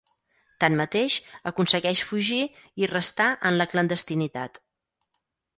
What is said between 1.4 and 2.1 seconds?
aconsegueix